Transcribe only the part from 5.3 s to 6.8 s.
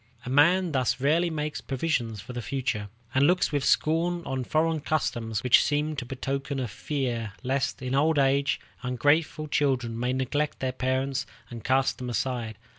which seem to betoken a